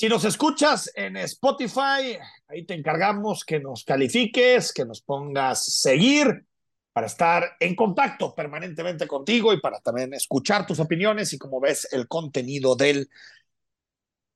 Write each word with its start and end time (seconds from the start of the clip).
Si 0.00 0.08
nos 0.08 0.24
escuchas 0.24 0.90
en 0.94 1.18
Spotify, 1.18 2.16
ahí 2.48 2.64
te 2.64 2.72
encargamos 2.72 3.44
que 3.44 3.60
nos 3.60 3.84
califiques, 3.84 4.72
que 4.72 4.86
nos 4.86 5.02
pongas 5.02 5.62
seguir 5.62 6.46
para 6.94 7.06
estar 7.06 7.58
en 7.60 7.76
contacto 7.76 8.34
permanentemente 8.34 9.06
contigo 9.06 9.52
y 9.52 9.60
para 9.60 9.78
también 9.80 10.14
escuchar 10.14 10.66
tus 10.66 10.80
opiniones 10.80 11.34
y 11.34 11.38
como 11.38 11.60
ves 11.60 11.86
el 11.92 12.08
contenido 12.08 12.76
del 12.76 13.10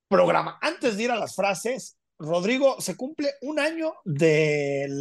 programa. 0.07 0.59
Antes 0.61 0.99
de 0.99 1.05
ir 1.05 1.11
a 1.11 1.17
las 1.17 1.35
frases, 1.35 1.97
Rodrigo, 2.19 2.79
se 2.83 2.95
cumple 2.95 3.31
un 3.41 3.59
año 3.59 3.95
del 4.05 4.93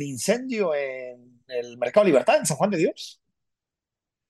incendio 0.00 0.76
en 0.76 1.42
el 1.48 1.76
Mercado 1.76 2.06
Libertad 2.06 2.36
en 2.36 2.46
San 2.46 2.56
Juan 2.56 2.70
de 2.70 2.76
Dios. 2.76 3.20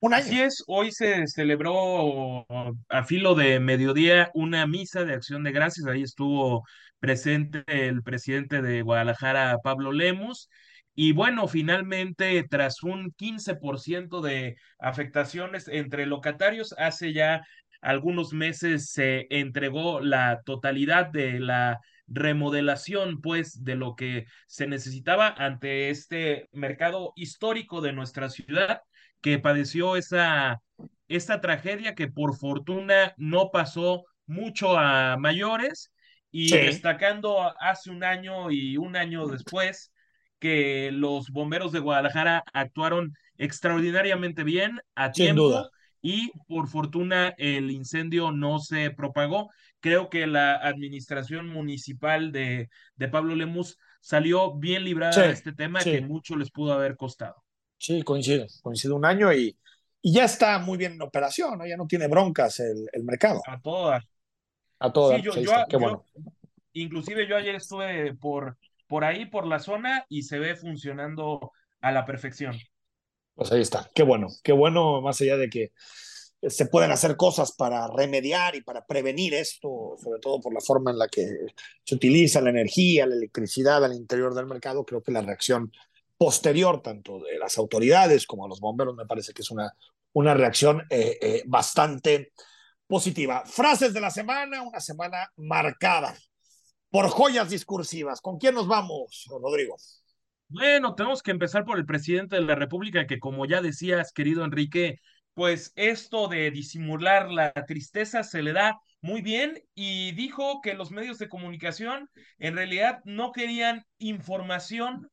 Un. 0.04 0.12
Así 0.12 0.38
es, 0.38 0.62
hoy 0.66 0.92
se 0.92 1.26
celebró 1.26 2.44
a 2.90 3.04
filo 3.04 3.34
de 3.34 3.58
mediodía 3.58 4.30
una 4.34 4.66
misa 4.66 5.02
de 5.06 5.14
acción 5.14 5.44
de 5.44 5.52
gracias. 5.52 5.86
Ahí 5.86 6.02
estuvo 6.02 6.62
presente 6.98 7.64
el 7.66 8.02
presidente 8.02 8.60
de 8.60 8.82
Guadalajara, 8.82 9.56
Pablo 9.64 9.92
Lemos. 9.92 10.50
Y 10.94 11.12
bueno, 11.12 11.48
finalmente, 11.48 12.44
tras 12.50 12.82
un 12.82 13.12
15% 13.12 14.20
de 14.20 14.56
afectaciones 14.78 15.68
entre 15.68 16.04
locatarios, 16.04 16.74
hace 16.76 17.14
ya 17.14 17.40
algunos 17.80 18.34
meses 18.34 18.90
se 18.90 19.26
entregó 19.30 20.02
la 20.02 20.42
totalidad 20.44 21.06
de 21.06 21.40
la 21.40 21.80
remodelación, 22.08 23.22
pues, 23.22 23.64
de 23.64 23.76
lo 23.76 23.94
que 23.94 24.26
se 24.48 24.66
necesitaba 24.66 25.28
ante 25.28 25.88
este 25.88 26.50
mercado 26.52 27.14
histórico 27.16 27.80
de 27.80 27.94
nuestra 27.94 28.28
ciudad 28.28 28.82
que 29.24 29.38
padeció 29.38 29.96
esa, 29.96 30.60
esta 31.08 31.40
tragedia 31.40 31.94
que 31.94 32.08
por 32.08 32.36
fortuna 32.36 33.14
no 33.16 33.50
pasó 33.50 34.04
mucho 34.26 34.76
a 34.76 35.16
mayores 35.16 35.90
y 36.30 36.58
destacando 36.58 37.54
hace 37.58 37.90
un 37.90 38.04
año 38.04 38.50
y 38.50 38.76
un 38.76 38.96
año 38.96 39.26
después 39.28 39.92
que 40.38 40.90
los 40.92 41.30
bomberos 41.30 41.72
de 41.72 41.78
Guadalajara 41.78 42.44
actuaron 42.52 43.14
extraordinariamente 43.38 44.44
bien 44.44 44.78
a 44.94 45.14
tiempo 45.14 45.70
y 46.02 46.30
por 46.46 46.68
fortuna 46.68 47.34
el 47.38 47.70
incendio 47.70 48.30
no 48.30 48.58
se 48.58 48.90
propagó. 48.90 49.50
Creo 49.80 50.10
que 50.10 50.26
la 50.26 50.56
administración 50.56 51.48
municipal 51.48 52.30
de, 52.30 52.68
de 52.96 53.08
Pablo 53.08 53.34
Lemus 53.36 53.78
salió 54.00 54.54
bien 54.54 54.84
librada 54.84 55.24
de 55.24 55.32
este 55.32 55.54
tema 55.54 55.88
que 55.88 56.02
mucho 56.02 56.36
les 56.36 56.50
pudo 56.50 56.74
haber 56.74 56.96
costado. 56.98 57.43
Sí, 57.84 58.02
coincide, 58.02 58.46
coincide 58.62 58.94
un 58.94 59.04
año 59.04 59.30
y, 59.30 59.54
y 60.00 60.14
ya 60.14 60.24
está 60.24 60.58
muy 60.58 60.78
bien 60.78 60.92
en 60.92 61.02
operación, 61.02 61.58
¿no? 61.58 61.66
ya 61.66 61.76
no 61.76 61.86
tiene 61.86 62.08
broncas 62.08 62.58
el, 62.60 62.88
el 62.90 63.04
mercado. 63.04 63.42
A 63.46 63.60
todas. 63.60 64.02
A 64.78 64.90
todas. 64.90 65.20
Sí, 65.20 65.22
yo, 65.22 65.32
Qué 65.68 65.76
bueno. 65.76 66.06
inclusive 66.72 67.28
yo 67.28 67.36
ayer 67.36 67.54
estuve 67.56 68.14
por, 68.14 68.56
por 68.86 69.04
ahí, 69.04 69.26
por 69.26 69.46
la 69.46 69.58
zona, 69.58 70.06
y 70.08 70.22
se 70.22 70.38
ve 70.38 70.56
funcionando 70.56 71.52
a 71.82 71.92
la 71.92 72.06
perfección. 72.06 72.58
Pues 73.34 73.52
ahí 73.52 73.60
está, 73.60 73.90
qué 73.94 74.02
bueno, 74.02 74.28
qué 74.42 74.52
bueno, 74.52 75.02
más 75.02 75.20
allá 75.20 75.36
de 75.36 75.50
que 75.50 75.72
se 76.40 76.64
pueden 76.64 76.90
hacer 76.90 77.16
cosas 77.16 77.52
para 77.52 77.86
remediar 77.88 78.54
y 78.54 78.62
para 78.62 78.86
prevenir 78.86 79.34
esto, 79.34 79.96
sobre 80.02 80.20
todo 80.20 80.40
por 80.40 80.54
la 80.54 80.60
forma 80.60 80.90
en 80.90 80.98
la 80.98 81.08
que 81.08 81.26
se 81.84 81.94
utiliza 81.94 82.40
la 82.40 82.48
energía, 82.48 83.04
la 83.04 83.14
electricidad 83.16 83.84
al 83.84 83.92
interior 83.92 84.34
del 84.34 84.46
mercado, 84.46 84.86
creo 84.86 85.02
que 85.02 85.12
la 85.12 85.20
reacción 85.20 85.70
posterior, 86.16 86.80
tanto 86.82 87.20
de 87.20 87.38
las 87.38 87.58
autoridades 87.58 88.26
como 88.26 88.44
de 88.44 88.50
los 88.50 88.60
bomberos, 88.60 88.94
me 88.94 89.06
parece 89.06 89.32
que 89.32 89.42
es 89.42 89.50
una, 89.50 89.72
una 90.12 90.34
reacción 90.34 90.82
eh, 90.90 91.18
eh, 91.20 91.42
bastante 91.46 92.32
positiva. 92.86 93.44
Frases 93.46 93.92
de 93.92 94.00
la 94.00 94.10
semana, 94.10 94.62
una 94.62 94.80
semana 94.80 95.30
marcada 95.36 96.16
por 96.90 97.08
joyas 97.08 97.50
discursivas. 97.50 98.20
¿Con 98.20 98.38
quién 98.38 98.54
nos 98.54 98.68
vamos, 98.68 99.26
Rodrigo? 99.28 99.76
Bueno, 100.48 100.94
tenemos 100.94 101.22
que 101.22 101.32
empezar 101.32 101.64
por 101.64 101.78
el 101.78 101.86
presidente 101.86 102.36
de 102.36 102.42
la 102.42 102.54
República, 102.54 103.06
que 103.06 103.18
como 103.18 103.46
ya 103.46 103.60
decías, 103.60 104.12
querido 104.12 104.44
Enrique, 104.44 105.00
pues 105.34 105.72
esto 105.74 106.28
de 106.28 106.50
disimular 106.50 107.30
la 107.30 107.52
tristeza 107.66 108.22
se 108.22 108.42
le 108.42 108.52
da 108.52 108.78
muy 109.00 109.20
bien 109.20 109.62
y 109.74 110.12
dijo 110.12 110.60
que 110.62 110.74
los 110.74 110.90
medios 110.90 111.18
de 111.18 111.28
comunicación 111.28 112.08
en 112.38 112.54
realidad 112.54 113.00
no 113.04 113.32
querían 113.32 113.84
información 113.98 115.10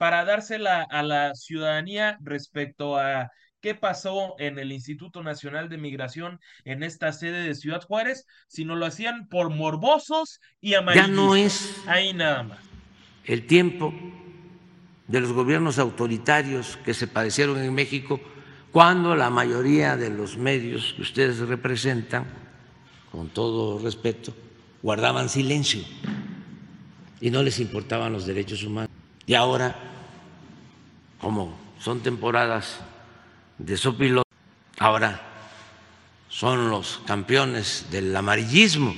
para 0.00 0.24
dársela 0.24 0.86
a 0.90 1.02
la 1.02 1.34
ciudadanía 1.34 2.16
respecto 2.22 2.96
a 2.96 3.30
qué 3.60 3.74
pasó 3.74 4.34
en 4.38 4.58
el 4.58 4.72
Instituto 4.72 5.22
Nacional 5.22 5.68
de 5.68 5.76
Migración 5.76 6.40
en 6.64 6.82
esta 6.82 7.12
sede 7.12 7.42
de 7.42 7.54
Ciudad 7.54 7.82
Juárez, 7.82 8.24
sino 8.48 8.76
lo 8.76 8.86
hacían 8.86 9.28
por 9.28 9.50
morbosos 9.50 10.40
y 10.58 10.72
amarillistas. 10.72 11.10
Ya 11.10 11.22
no 11.22 11.36
es 11.36 11.82
ahí 11.86 12.14
nada 12.14 12.44
más. 12.44 12.60
El 13.26 13.46
tiempo 13.46 13.92
de 15.06 15.20
los 15.20 15.32
gobiernos 15.32 15.78
autoritarios 15.78 16.78
que 16.78 16.94
se 16.94 17.06
padecieron 17.06 17.58
en 17.58 17.74
México 17.74 18.22
cuando 18.72 19.14
la 19.14 19.28
mayoría 19.28 19.98
de 19.98 20.08
los 20.08 20.38
medios 20.38 20.94
que 20.94 21.02
ustedes 21.02 21.40
representan, 21.40 22.24
con 23.12 23.28
todo 23.28 23.78
respeto, 23.78 24.34
guardaban 24.82 25.28
silencio 25.28 25.82
y 27.20 27.30
no 27.30 27.42
les 27.42 27.60
importaban 27.60 28.14
los 28.14 28.24
derechos 28.24 28.62
humanos. 28.64 28.89
Y 29.30 29.34
ahora 29.36 29.76
como 31.20 31.56
son 31.78 32.02
temporadas 32.02 32.80
de 33.58 33.76
sopilo, 33.76 34.24
ahora 34.80 35.20
son 36.28 36.68
los 36.68 36.98
campeones 37.06 37.86
del 37.92 38.16
amarillismo, 38.16 38.92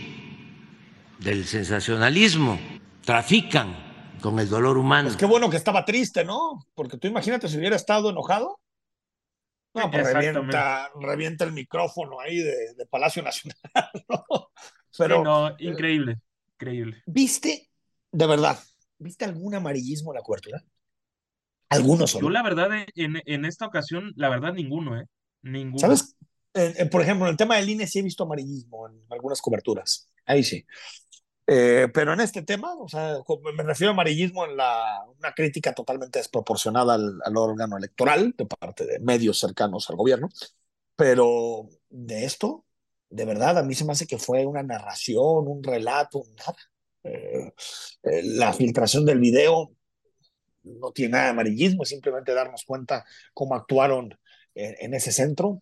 del 1.18 1.44
sensacionalismo, 1.44 2.58
trafican 3.04 3.76
con 4.22 4.38
el 4.38 4.48
dolor 4.48 4.78
humano. 4.78 5.08
Es 5.08 5.16
pues 5.16 5.20
qué 5.20 5.26
bueno 5.26 5.50
que 5.50 5.58
estaba 5.58 5.84
triste, 5.84 6.24
¿no? 6.24 6.66
Porque 6.72 6.96
tú 6.96 7.08
imagínate 7.08 7.46
si 7.46 7.58
hubiera 7.58 7.76
estado 7.76 8.08
enojado. 8.08 8.58
No, 9.74 9.90
pues 9.90 10.14
revienta, 10.14 10.90
revienta, 10.98 11.44
el 11.44 11.52
micrófono 11.52 12.20
ahí 12.20 12.38
de, 12.38 12.86
Palacio 12.88 13.22
Nacional, 13.22 13.58
¿no? 14.08 14.48
Pero, 14.96 15.22
no, 15.22 15.54
increíble, 15.58 16.22
increíble. 16.54 17.02
¿Viste, 17.04 17.68
de 18.10 18.26
verdad, 18.26 18.58
viste 19.02 19.24
algún 19.24 19.54
amarillismo 19.54 20.12
en 20.12 20.16
la 20.16 20.22
cobertura? 20.22 20.64
Algunos 21.68 22.12
Yo, 22.12 22.28
la 22.28 22.42
verdad, 22.42 22.68
en, 22.94 23.20
en, 23.24 23.44
esta 23.44 23.66
ocasión, 23.66 24.12
la 24.16 24.28
verdad, 24.28 24.52
ninguno, 24.52 24.98
¿eh? 25.00 25.06
Ninguno. 25.42 25.78
¿Sabes? 25.78 26.16
por 26.90 27.00
ejemplo, 27.00 27.24
en 27.24 27.30
el 27.30 27.36
tema 27.38 27.56
del 27.56 27.70
INE 27.70 27.86
sí 27.86 28.00
he 28.00 28.02
visto 28.02 28.24
amarillismo 28.24 28.86
en 28.86 29.00
algunas 29.08 29.40
coberturas. 29.40 30.10
Ahí 30.26 30.44
sí. 30.44 30.66
Eh, 31.46 31.88
pero 31.92 32.12
en 32.12 32.20
este 32.20 32.42
tema, 32.42 32.74
o 32.74 32.88
sea, 32.88 33.16
me 33.56 33.62
refiero 33.62 33.90
a 33.90 33.94
amarillismo 33.94 34.44
en 34.44 34.56
la, 34.56 35.02
una 35.18 35.32
crítica 35.32 35.72
totalmente 35.72 36.18
desproporcionada 36.18 36.94
al, 36.94 37.20
al, 37.24 37.36
órgano 37.36 37.76
electoral 37.76 38.34
de 38.36 38.46
parte 38.46 38.86
de 38.86 39.00
medios 39.00 39.38
cercanos 39.38 39.88
al 39.90 39.96
gobierno. 39.96 40.28
Pero 40.94 41.68
de 41.90 42.24
esto, 42.24 42.64
de 43.10 43.24
verdad, 43.24 43.58
a 43.58 43.62
mí 43.62 43.74
se 43.74 43.84
me 43.84 43.92
hace 43.92 44.06
que 44.06 44.18
fue 44.18 44.46
una 44.46 44.62
narración, 44.62 45.48
un 45.48 45.62
relato, 45.62 46.22
nada. 46.38 46.56
Eh, 47.04 47.52
eh, 48.02 48.22
la 48.24 48.52
filtración 48.52 49.04
del 49.04 49.18
video 49.18 49.72
no 50.64 50.92
tiene 50.92 51.12
nada 51.12 51.24
de 51.24 51.30
amarillismo, 51.30 51.84
simplemente 51.84 52.34
darnos 52.34 52.64
cuenta 52.64 53.04
cómo 53.34 53.54
actuaron 53.54 54.16
en, 54.54 54.94
ese 54.94 55.12
centro. 55.12 55.60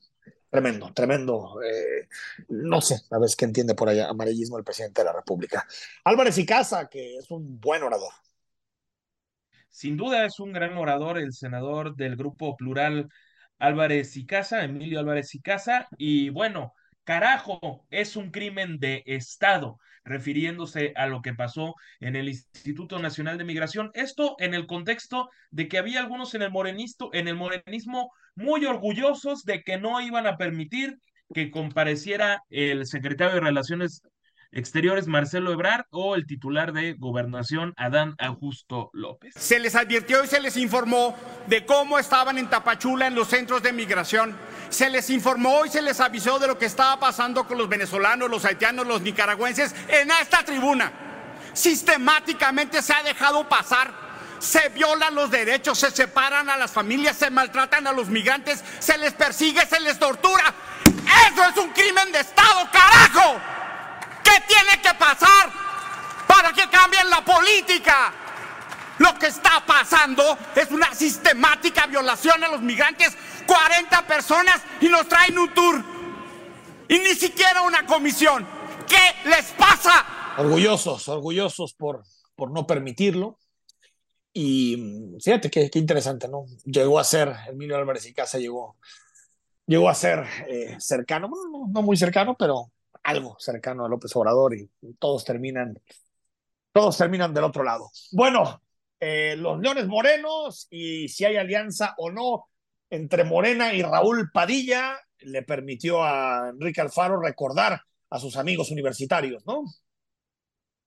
Tremendo, 0.51 0.93
tremendo. 0.93 1.63
Eh, 1.63 2.09
no 2.49 2.81
sé, 2.81 3.01
a 3.11 3.19
ver 3.19 3.31
qué 3.39 3.45
entiende 3.45 3.75
por 3.75 3.89
allá 3.89 4.09
amarillismo 4.09 4.59
el 4.59 4.65
presidente 4.65 5.01
de 5.01 5.07
la 5.07 5.13
República. 5.13 5.67
Álvarez 6.05 6.37
y 6.39 6.45
Casa, 6.45 6.89
que 6.89 7.17
es 7.17 7.31
un 7.31 7.61
buen 7.61 7.83
orador. 7.83 8.13
Sin 9.71 9.97
duda 9.97 10.27
es 10.27 10.41
un 10.41 10.53
gran 10.53 10.77
orador, 10.77 11.19
el 11.19 11.33
senador 11.33 11.95
del 11.95 12.17
grupo 12.17 12.57
plural 12.57 13.09
Álvarez 13.59 14.17
y 14.17 14.27
Casa, 14.27 14.65
Emilio 14.65 14.99
Álvarez 14.99 15.35
y 15.35 15.41
Casa, 15.41 15.87
y 15.97 16.31
bueno, 16.31 16.75
Carajo, 17.11 17.85
es 17.91 18.15
un 18.15 18.31
crimen 18.31 18.79
de 18.79 19.03
Estado, 19.05 19.81
refiriéndose 20.05 20.93
a 20.95 21.09
lo 21.09 21.23
que 21.23 21.35
pasó 21.35 21.75
en 21.99 22.15
el 22.15 22.29
Instituto 22.29 23.01
Nacional 23.01 23.37
de 23.37 23.43
Migración. 23.43 23.91
Esto 23.95 24.37
en 24.39 24.55
el 24.55 24.69
contexto 24.69 25.29
de 25.51 25.67
que 25.67 25.79
había 25.79 25.99
algunos 25.99 26.37
en 26.37 26.43
el, 26.43 26.53
morenisto, 26.53 27.11
en 27.13 27.27
el 27.27 27.35
morenismo 27.35 28.13
muy 28.37 28.65
orgullosos 28.65 29.43
de 29.43 29.65
que 29.65 29.77
no 29.77 30.01
iban 30.01 30.29
a 30.29 30.37
permitir 30.37 31.01
que 31.35 31.51
compareciera 31.51 32.45
el 32.49 32.87
secretario 32.87 33.35
de 33.35 33.41
Relaciones 33.41 34.03
Exteriores 34.53 35.07
Marcelo 35.07 35.53
Ebrard 35.53 35.87
o 35.91 36.15
el 36.15 36.27
titular 36.27 36.73
de 36.73 36.95
Gobernación 36.95 37.75
Adán 37.77 38.15
Augusto 38.19 38.91
López. 38.93 39.35
Se 39.37 39.59
les 39.59 39.75
advirtió 39.75 40.25
y 40.25 40.27
se 40.27 40.41
les 40.41 40.57
informó 40.57 41.17
de 41.47 41.65
cómo 41.65 41.99
estaban 41.99 42.39
en 42.39 42.49
Tapachula 42.49 43.07
en 43.07 43.15
los 43.15 43.29
centros 43.29 43.63
de 43.63 43.73
migración 43.73 44.37
se 44.71 44.89
les 44.89 45.11
informó 45.11 45.67
y 45.67 45.69
se 45.69 45.83
les 45.83 46.01
avisó 46.01 46.39
de 46.39 46.47
lo 46.47 46.57
que 46.57 46.65
estaba 46.65 46.99
pasando 46.99 47.47
con 47.47 47.59
los 47.59 47.69
venezolanos, 47.69 48.31
los 48.31 48.45
haitianos, 48.45 48.87
los 48.87 49.03
nicaragüenses 49.03 49.75
en 49.89 50.11
esta 50.11 50.45
tribuna. 50.45 50.93
Sistemáticamente 51.53 52.81
se 52.81 52.95
ha 52.95 53.03
dejado 53.03 53.49
pasar. 53.49 53.93
Se 54.39 54.71
violan 54.71 55.15
los 55.15 55.31
derechos, 55.31 55.79
se 55.79 55.91
separan 55.91 56.49
a 56.49 56.57
las 56.57 56.71
familias, 56.71 57.17
se 57.17 57.29
maltratan 57.29 57.87
a 57.87 57.93
los 57.93 58.09
migrantes, 58.09 58.65
se 58.79 58.97
les 58.97 59.13
persigue, 59.13 59.67
se 59.67 59.81
les 59.81 59.99
tortura. 59.99 60.55
Eso 61.31 61.45
es 61.45 61.57
un 61.59 61.71
crimen 61.73 62.11
de 62.11 62.21
Estado, 62.21 62.67
carajo. 62.73 63.39
¿Qué 64.25 64.43
tiene 64.47 64.81
que 64.81 64.95
pasar 64.95 65.51
cambien 67.01 67.11
la 67.11 67.25
política? 67.25 68.13
Lo 68.99 69.19
que 69.19 69.27
está 69.27 69.65
pasando 69.67 70.37
es 70.55 70.71
una 70.71 70.95
sistemática 70.95 71.87
violación 71.87 72.43
a 72.45 72.49
los 72.49 72.61
migrantes. 72.61 73.17
40 73.47 74.07
personas 74.07 74.63
y 74.81 74.89
nos 74.89 75.09
traen 75.09 75.39
un 75.39 75.53
tour. 75.55 75.83
Y 76.89 76.99
ni 76.99 77.15
siquiera 77.15 77.63
una 77.63 77.87
comisión. 77.87 78.47
¿Qué 78.87 79.29
les 79.29 79.47
pasa? 79.53 80.35
Orgullosos, 80.39 81.09
orgullosos 81.09 81.75
por, 81.75 82.03
por 82.37 82.51
no 82.51 82.67
permitirlo. 82.67 83.39
Y 84.33 84.77
mm, 84.77 85.21
fíjate 85.21 85.51
qué, 85.51 85.71
interesante, 85.75 86.29
¿no? 86.29 86.45
Llegó 86.65 86.99
a 86.99 87.05
ser, 87.05 87.35
Emilio 87.49 87.77
Álvarez 87.77 88.07
y 88.07 88.15
Casa 88.15 88.39
llegó, 88.39 88.77
llegó 89.67 89.89
a 89.89 89.95
ser 89.95 90.25
eh, 90.49 90.77
cercano, 90.79 91.29
no, 91.29 91.69
no, 91.69 91.83
muy 91.83 91.97
cercano, 91.97 92.37
pero 92.39 92.71
algo 93.03 93.37
cercano 93.41 93.85
a 93.85 93.89
López 93.89 94.15
Obrador 94.15 94.55
y 94.55 94.71
todos 94.99 95.25
terminan, 95.25 95.81
todos 96.73 96.97
terminan 96.97 97.35
del 97.35 97.45
otro 97.45 97.63
lado. 97.63 97.91
Bueno, 98.13 98.63
eh, 98.99 99.35
los 99.37 99.61
Leones 99.61 99.87
Morenos 99.87 100.67
y 100.71 101.09
si 101.09 101.25
hay 101.25 101.37
alianza 101.37 101.95
o 101.99 102.11
no 102.11 102.47
entre 102.91 103.25
Morena 103.25 103.73
y 103.73 103.83
Raúl 103.83 104.31
Padilla 104.33 104.99
le 105.21 105.43
permitió 105.43 106.03
a 106.03 106.51
Enrique 106.51 106.81
Alfaro 106.81 107.21
recordar 107.21 107.81
a 108.11 108.19
sus 108.19 108.37
amigos 108.37 108.71
universitarios, 108.71 109.45
¿no? 109.47 109.65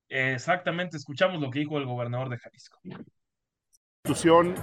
Exactamente, 0.10 0.98
escuchamos 0.98 1.42
lo 1.42 1.50
que 1.50 1.60
dijo 1.60 1.78
el 1.78 1.86
gobernador 1.86 2.30
de 2.30 2.38
Jalisco. 2.38 2.80
Institución 4.06 4.56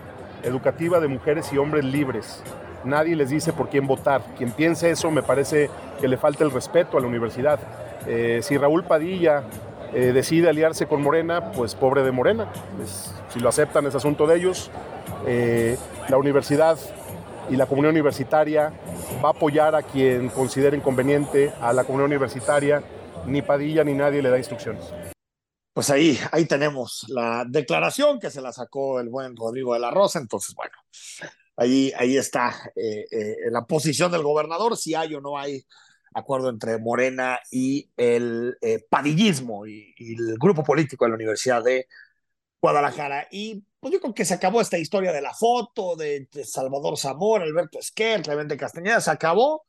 educativa 0.42 1.00
de 1.00 1.08
mujeres 1.08 1.52
y 1.52 1.58
hombres 1.58 1.84
libres. 1.84 2.42
Nadie 2.84 3.16
les 3.16 3.30
dice 3.30 3.52
por 3.52 3.68
quién 3.68 3.86
votar. 3.86 4.22
Quien 4.36 4.52
piense 4.52 4.90
eso 4.90 5.10
me 5.10 5.22
parece 5.22 5.70
que 6.00 6.08
le 6.08 6.18
falta 6.18 6.44
el 6.44 6.50
respeto 6.50 6.96
a 6.98 7.00
la 7.00 7.06
universidad. 7.06 7.58
Eh, 8.06 8.40
si 8.42 8.56
Raúl 8.56 8.84
Padilla 8.84 9.44
eh, 9.92 10.12
decide 10.12 10.48
aliarse 10.48 10.86
con 10.86 11.02
Morena, 11.02 11.50
pues 11.52 11.74
pobre 11.74 12.02
de 12.02 12.12
Morena. 12.12 12.52
Si 13.32 13.40
lo 13.40 13.48
aceptan 13.48 13.86
es 13.86 13.94
asunto 13.94 14.26
de 14.26 14.36
ellos. 14.36 14.70
Eh, 15.26 15.76
la 16.08 16.16
universidad 16.16 16.78
y 17.50 17.56
la 17.56 17.66
comunidad 17.66 17.90
universitaria 17.90 18.72
va 19.24 19.30
a 19.30 19.32
apoyar 19.32 19.74
a 19.74 19.82
quien 19.82 20.28
considere 20.28 20.80
conveniente, 20.80 21.52
a 21.60 21.72
la 21.72 21.84
comunidad 21.84 22.06
universitaria. 22.06 22.82
Ni 23.26 23.42
Padilla 23.42 23.84
ni 23.84 23.94
nadie 23.94 24.22
le 24.22 24.30
da 24.30 24.38
instrucciones. 24.38 24.84
Pues 25.72 25.90
ahí, 25.90 26.18
ahí 26.32 26.46
tenemos 26.46 27.06
la 27.08 27.44
declaración 27.46 28.18
que 28.18 28.30
se 28.30 28.40
la 28.40 28.52
sacó 28.52 29.00
el 29.00 29.08
buen 29.08 29.36
Rodrigo 29.36 29.74
de 29.74 29.80
la 29.80 29.90
Rosa. 29.90 30.20
Entonces, 30.20 30.54
bueno, 30.54 30.74
ahí, 31.56 31.92
ahí 31.98 32.16
está 32.16 32.54
eh, 32.76 33.06
la 33.50 33.66
posición 33.66 34.10
del 34.12 34.22
gobernador, 34.22 34.76
si 34.76 34.94
hay 34.94 35.14
o 35.14 35.20
no 35.20 35.36
hay 35.36 35.64
acuerdo 36.14 36.50
entre 36.50 36.78
Morena 36.78 37.38
y 37.50 37.90
el 37.96 38.56
eh, 38.60 38.84
padillismo 38.88 39.66
y, 39.66 39.94
y, 39.96 40.14
el 40.14 40.36
grupo 40.38 40.64
político 40.64 41.04
de 41.04 41.10
la 41.10 41.16
Universidad 41.16 41.62
de 41.62 41.86
Guadalajara. 42.60 43.28
Y 43.30 43.64
pues 43.78 43.92
yo 43.92 44.00
creo 44.00 44.14
que 44.14 44.24
se 44.24 44.34
acabó 44.34 44.60
esta 44.60 44.78
historia 44.78 45.12
de 45.12 45.22
la 45.22 45.34
foto 45.34 45.96
de, 45.96 46.28
de 46.32 46.44
Salvador 46.44 46.98
Zamora, 46.98 47.44
Alberto 47.44 47.78
Esquer, 47.78 48.22
Clemente 48.22 48.56
Castañeda, 48.56 49.00
se 49.00 49.10
acabó 49.10 49.64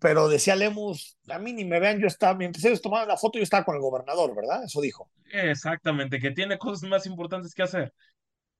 pero 0.00 0.28
decía 0.28 0.56
Lemus, 0.56 1.18
a 1.28 1.38
mí 1.38 1.52
ni 1.52 1.64
me 1.64 1.80
vean, 1.80 2.00
yo 2.00 2.06
estaba, 2.06 2.34
mientras 2.34 2.64
ellos 2.64 2.82
tomaban 2.82 3.08
la 3.08 3.16
foto, 3.16 3.38
yo 3.38 3.42
estaba 3.42 3.64
con 3.64 3.76
el 3.76 3.80
gobernador, 3.80 4.34
¿verdad? 4.34 4.64
Eso 4.64 4.80
dijo. 4.80 5.10
Exactamente, 5.30 6.18
que 6.18 6.30
tiene 6.30 6.58
cosas 6.58 6.88
más 6.88 7.06
importantes 7.06 7.54
que 7.54 7.62
hacer. 7.62 7.92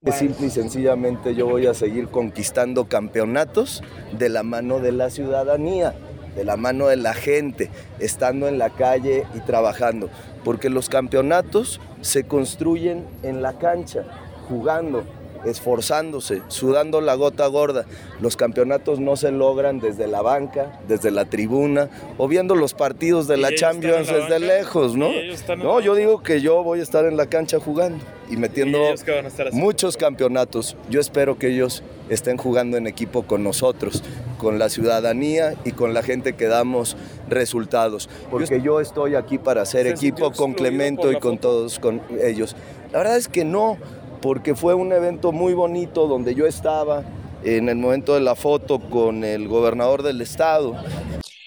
Bueno. 0.01 0.19
Simple 0.19 0.47
y 0.47 0.51
sencillamente 0.51 1.35
yo 1.35 1.47
voy 1.47 1.67
a 1.67 1.75
seguir 1.75 2.09
conquistando 2.09 2.89
campeonatos 2.89 3.83
de 4.17 4.29
la 4.29 4.45
mano 4.45 4.79
de 4.79 4.93
la 4.93 5.11
ciudadanía, 5.11 5.95
de 6.35 6.45
la 6.45 6.57
mano 6.57 6.87
de 6.89 6.97
la 6.97 7.15
gente, 7.15 7.71
estando 7.99 8.49
en 8.49 8.59
la 8.59 8.71
calle 8.71 9.27
y 9.35 9.41
trabajando, 9.41 10.09
porque 10.45 10.71
los 10.71 10.89
campeonatos 10.89 11.81
se 12.01 12.25
construyen 12.25 13.05
en 13.23 13.43
la 13.43 13.59
cancha, 13.59 14.05
jugando, 14.49 15.05
esforzándose, 15.45 16.43
sudando 16.49 17.01
la 17.01 17.15
gota 17.15 17.47
gorda. 17.47 17.87
Los 18.21 18.37
campeonatos 18.37 19.01
no 19.01 19.17
se 19.17 19.31
logran 19.31 19.81
desde 19.81 20.07
la 20.07 20.23
banca, 20.23 20.81
desde 20.89 21.11
la 21.11 21.25
tribuna 21.25 21.89
o 22.17 22.29
viendo 22.29 22.55
los 22.55 22.75
partidos 22.75 23.29
de 23.29 23.37
la 23.37 23.55
Champions 23.55 24.11
la 24.11 24.19
desde 24.19 24.41
lejos, 24.41 24.97
¿no? 24.97 25.11
No, 25.57 25.81
yo 25.81 25.95
digo 25.95 26.23
que 26.23 26.41
yo 26.41 26.63
voy 26.63 26.81
a 26.81 26.83
estar 26.83 27.05
en 27.05 27.17
la 27.17 27.27
cancha 27.27 27.59
jugando 27.61 28.05
y 28.31 28.37
metiendo 28.37 28.79
¿Y 28.79 29.55
muchos 29.57 29.97
campeonatos. 29.97 30.77
Yo 30.91 31.01
espero 31.01 31.39
que 31.39 31.49
ellos 31.49 31.83
estén 32.09 32.37
jugando 32.37 32.77
en 32.77 32.87
equipo 32.87 33.23
con 33.23 33.43
nosotros, 33.43 34.03
con 34.39 34.59
la 34.59 34.69
ciudadanía 34.69 35.55
y 35.65 35.73
con 35.73 35.95
la 35.95 36.03
gente 36.03 36.35
que 36.35 36.47
damos 36.47 36.97
resultados. 37.29 38.09
Porque 38.31 38.61
yo 38.61 38.81
estoy 38.81 39.15
aquí 39.15 39.39
para 39.39 39.63
hacer 39.63 39.87
equipo 39.87 40.33
con 40.33 40.55
Clemento 40.55 41.13
y 41.13 41.19
con 41.19 41.39
todos 41.39 41.79
con 41.79 42.01
ellos. 42.23 42.57
La 42.93 42.99
verdad 42.99 43.17
es 43.17 43.29
que 43.29 43.45
no, 43.45 43.77
porque 44.21 44.55
fue 44.55 44.75
un 44.75 44.93
evento 44.93 45.33
muy 45.33 45.55
bonito 45.55 46.07
donde 46.07 46.35
yo 46.35 46.47
estaba 46.47 47.05
en 47.45 47.69
el 47.69 47.77
momento 47.77 48.15
de 48.15 48.21
la 48.21 48.35
foto 48.35 48.81
con 48.81 49.25
el 49.25 49.49
gobernador 49.49 50.03
del 50.03 50.21
estado. 50.21 50.77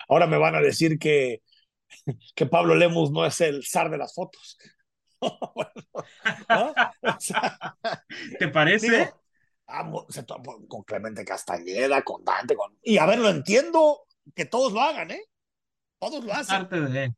Ahora 0.07 0.27
me 0.27 0.37
van 0.37 0.55
a 0.55 0.61
decir 0.61 0.97
que, 0.99 1.41
que 2.35 2.45
Pablo 2.45 2.75
Lemus 2.75 3.11
no 3.11 3.25
es 3.25 3.41
el 3.41 3.65
zar 3.65 3.89
de 3.89 3.97
las 3.97 4.13
fotos. 4.13 4.57
bueno, 5.55 5.71
¿no? 6.49 6.73
o 7.13 7.19
sea, 7.19 7.57
¿Te 8.39 8.47
parece? 8.47 8.89
Digo, 8.89 10.07
se 10.09 10.25
con 10.67 10.83
Clemente 10.83 11.23
Castañeda, 11.23 12.01
con 12.01 12.23
Dante, 12.23 12.55
con... 12.55 12.77
y 12.81 12.97
a 12.97 13.05
ver, 13.05 13.19
lo 13.19 13.29
entiendo 13.29 14.01
que 14.35 14.45
todos 14.45 14.73
lo 14.73 14.81
hagan, 14.81 15.11
¿eh? 15.11 15.23
Todos 15.99 16.23
lo 16.23 16.33
hacen. 16.33 16.67
Parte 16.67 16.81
de... 16.81 17.13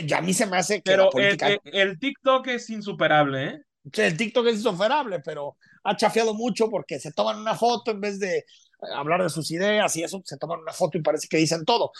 Y 0.00 0.12
a 0.12 0.20
mí 0.20 0.34
se 0.34 0.46
me 0.46 0.58
hace 0.58 0.76
que 0.76 0.90
Pero 0.90 1.04
la 1.04 1.10
política... 1.10 1.48
el, 1.48 1.60
el, 1.64 1.74
el 1.74 1.98
TikTok 1.98 2.46
es 2.48 2.68
insuperable, 2.68 3.44
¿eh? 3.44 3.62
El 3.94 4.16
TikTok 4.16 4.46
es 4.46 4.56
insuperable, 4.56 5.20
pero 5.20 5.56
ha 5.84 5.96
chafiado 5.96 6.34
mucho 6.34 6.68
porque 6.68 6.98
se 6.98 7.12
toman 7.12 7.38
una 7.38 7.54
foto 7.54 7.90
en 7.90 8.00
vez 8.00 8.18
de 8.18 8.44
hablar 8.94 9.22
de 9.22 9.28
sus 9.28 9.50
ideas 9.50 9.94
y 9.96 10.02
eso, 10.02 10.22
se 10.24 10.36
toman 10.36 10.60
una 10.60 10.72
foto 10.72 10.98
y 10.98 11.02
parece 11.02 11.28
que 11.28 11.36
dicen 11.36 11.64
todo. 11.64 11.92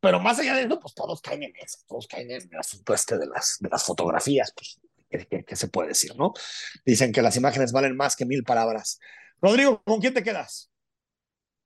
Pero 0.00 0.20
más 0.20 0.38
allá 0.38 0.54
de 0.54 0.62
eso, 0.62 0.80
pues 0.80 0.94
todos 0.94 1.20
caen 1.20 1.44
en 1.44 1.52
eso, 1.56 1.78
todos 1.86 2.06
caen 2.06 2.30
en 2.30 2.48
el 2.50 2.58
asunto 2.58 2.94
este 2.94 3.18
de 3.18 3.26
las, 3.26 3.58
de 3.60 3.68
las 3.68 3.84
fotografías, 3.84 4.52
pues, 4.54 4.80
¿qué, 5.10 5.26
qué, 5.26 5.44
qué 5.44 5.56
se 5.56 5.68
puede 5.68 5.88
decir, 5.88 6.16
no? 6.16 6.32
Dicen 6.84 7.12
que 7.12 7.22
las 7.22 7.36
imágenes 7.36 7.72
valen 7.72 7.96
más 7.96 8.16
que 8.16 8.24
mil 8.24 8.42
palabras. 8.42 8.98
Rodrigo, 9.40 9.82
¿con 9.84 10.00
quién 10.00 10.14
te 10.14 10.22
quedas? 10.22 10.70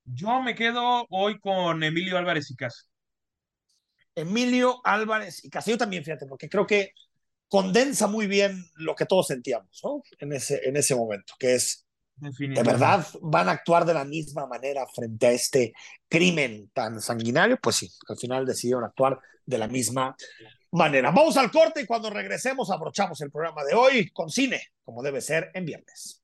Yo 0.04 0.42
me 0.42 0.54
quedo 0.54 1.06
hoy 1.10 1.38
con 1.38 1.82
Emilio 1.82 2.18
Álvarez 2.18 2.50
y 2.50 2.56
Casa. 2.56 2.84
Emilio 4.14 4.80
Álvarez 4.84 5.44
y 5.44 5.50
Casa, 5.50 5.70
yo 5.70 5.78
también, 5.78 6.04
fíjate, 6.04 6.26
porque 6.26 6.48
creo 6.48 6.66
que 6.66 6.92
condensa 7.50 8.06
muy 8.06 8.26
bien 8.28 8.64
lo 8.76 8.94
que 8.94 9.04
todos 9.04 9.26
sentíamos, 9.26 9.80
¿no? 9.84 10.02
En 10.20 10.32
ese, 10.32 10.60
en 10.66 10.76
ese 10.76 10.94
momento, 10.94 11.34
que 11.38 11.56
es, 11.56 11.84
¿de 12.16 12.62
verdad 12.62 13.06
van 13.20 13.48
a 13.48 13.52
actuar 13.52 13.84
de 13.84 13.92
la 13.92 14.04
misma 14.04 14.46
manera 14.46 14.86
frente 14.86 15.26
a 15.26 15.32
este 15.32 15.72
crimen 16.08 16.70
tan 16.72 17.00
sanguinario? 17.02 17.58
Pues 17.60 17.76
sí, 17.76 17.90
al 18.08 18.16
final 18.16 18.46
decidieron 18.46 18.84
actuar 18.84 19.18
de 19.44 19.58
la 19.58 19.66
misma 19.66 20.16
manera. 20.70 21.10
Vamos 21.10 21.36
al 21.36 21.50
corte 21.50 21.82
y 21.82 21.86
cuando 21.86 22.08
regresemos 22.08 22.70
abrochamos 22.70 23.20
el 23.20 23.32
programa 23.32 23.64
de 23.64 23.74
hoy 23.74 24.10
con 24.10 24.30
cine, 24.30 24.62
como 24.84 25.02
debe 25.02 25.20
ser 25.20 25.50
en 25.52 25.64
viernes. 25.64 26.19